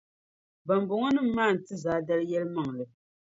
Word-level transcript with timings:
Bambɔŋɔnima 0.67 1.31
maa 1.35 1.51
n-ti 1.55 1.73
Zaadali 1.83 2.25
yɛlimaŋli. 2.31 2.85